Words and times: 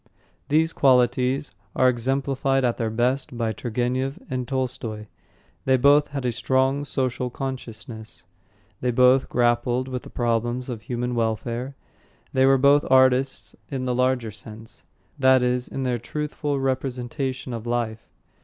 These 0.47 0.73
qualities 0.73 1.51
are 1.75 1.87
exemplified 1.87 2.65
at 2.65 2.77
their 2.77 2.89
best 2.89 3.37
by 3.37 3.51
Turgenev 3.51 4.17
and 4.31 4.47
Tolstoy. 4.47 5.05
They 5.65 5.77
both 5.77 6.07
had 6.07 6.25
a 6.25 6.31
strong 6.31 6.85
social 6.85 7.29
consciousness; 7.29 8.25
they 8.79 8.89
both 8.89 9.29
grappled 9.29 9.87
with 9.87 10.01
the 10.01 10.09
problems 10.09 10.69
of 10.69 10.81
human 10.81 11.13
welfare; 11.13 11.75
they 12.33 12.47
were 12.47 12.57
both 12.57 12.83
artists 12.89 13.55
in 13.69 13.85
the 13.85 13.93
larger 13.93 14.31
sense, 14.31 14.87
that 15.19 15.43
is, 15.43 15.67
in 15.67 15.83
their 15.83 15.99
truthful 15.99 16.59
representation 16.59 17.53
of 17.53 17.67
life. 17.67 18.09